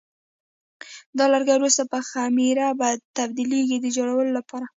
[1.17, 2.67] دا لرګي وروسته په خمېره
[3.17, 4.65] تبدیلېږي د جوړولو لپاره.